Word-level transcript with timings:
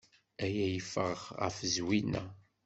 Aya 0.45 0.67
yeffeɣ 0.75 1.19
ɣef 1.41 1.57
Zwina. 1.75 2.23